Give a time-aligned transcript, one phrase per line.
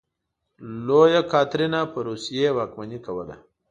[0.85, 3.35] لویه کاترینه په روسیې واکمني کوله.